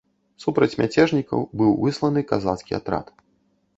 Супраць 0.43 0.77
мяцежнікаў 0.83 1.45
быў 1.61 1.71
высланы 1.85 2.21
казацкі 2.33 2.77
атрад. 2.83 3.15